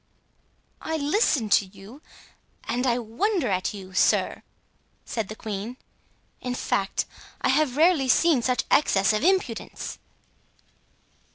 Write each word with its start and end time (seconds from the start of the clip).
"I 0.81 0.97
listen 0.97 1.47
to 1.49 1.65
you, 1.67 2.01
and 2.63 2.87
I 2.87 2.97
wonder 2.97 3.49
at 3.49 3.71
you, 3.71 3.93
sir," 3.93 4.41
said 5.05 5.27
the 5.27 5.35
queen. 5.35 5.77
"In 6.41 6.55
fact, 6.55 7.05
I 7.41 7.49
have 7.49 7.77
rarely 7.77 8.07
seen 8.07 8.41
such 8.41 8.63
excess 8.71 9.13
of 9.13 9.23
impudence." 9.23 9.99